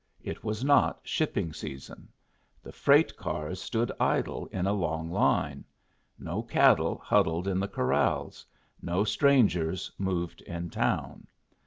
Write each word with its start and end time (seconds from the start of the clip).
It 0.23 0.43
was 0.43 0.63
not 0.65 0.99
shipping 1.03 1.53
season. 1.53 2.07
The 2.63 2.71
freight 2.71 3.15
cars 3.17 3.61
stood 3.61 3.91
idle 3.99 4.47
in 4.47 4.65
a 4.65 4.73
long 4.73 5.11
line. 5.11 5.63
No 6.17 6.41
cattle 6.41 6.97
huddled 6.97 7.47
in 7.47 7.59
the 7.59 7.67
corrals. 7.67 8.43
No 8.81 9.03
strangers 9.03 9.91
moved 9.99 10.41
in 10.41 10.71
town. 10.71 11.27